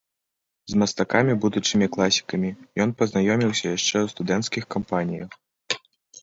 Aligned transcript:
З 0.71 0.77
мастакамі, 0.83 1.33
будучымі 1.43 1.87
класікамі, 1.95 2.49
ён 2.87 2.95
пазнаёміўся 3.03 3.63
яшчэ 3.77 3.95
ў 3.99 4.15
студэнцкіх 4.15 4.63
кампаніях. 4.79 5.29